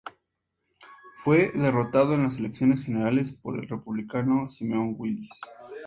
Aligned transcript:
Fue 1.17 1.51
derrotado 1.53 2.15
en 2.15 2.23
las 2.23 2.37
elecciones 2.37 2.81
generales 2.81 3.33
por 3.33 3.59
el 3.59 3.67
republicano 3.69 4.47
Simeón 4.47 4.95
Willis. 4.97 5.29